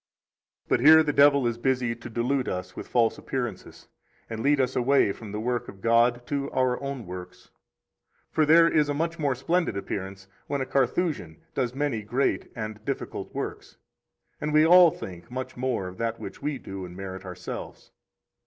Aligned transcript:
11 0.67 0.67
But 0.67 0.79
here 0.89 1.03
the 1.03 1.13
devil 1.13 1.45
is 1.45 1.59
busy 1.59 1.93
to 1.95 2.09
delude 2.09 2.49
us 2.49 2.75
with 2.75 2.87
false 2.87 3.19
appearances, 3.19 3.87
and 4.31 4.39
lead 4.41 4.59
us 4.59 4.75
away 4.75 5.11
from 5.11 5.31
the 5.31 5.39
work 5.39 5.67
of 5.67 5.79
God 5.79 6.25
to 6.25 6.49
our 6.49 6.81
own 6.81 7.05
works. 7.05 7.51
For 8.31 8.43
there 8.43 8.67
is 8.67 8.89
a 8.89 8.95
much 8.95 9.19
more 9.19 9.35
splendid 9.35 9.77
appearance 9.77 10.27
when 10.47 10.59
a 10.59 10.65
Carthusian 10.65 11.39
does 11.53 11.75
many 11.75 12.01
great 12.01 12.51
and 12.55 12.83
difficult 12.83 13.31
works; 13.35 13.77
and 14.41 14.51
we 14.51 14.65
all 14.65 14.89
think 14.89 15.29
much 15.29 15.55
more 15.55 15.87
of 15.87 15.99
that 15.99 16.19
which 16.19 16.41
we 16.41 16.57
do 16.57 16.83
and 16.83 16.97
merit 16.97 17.23
ourselves. 17.23 17.91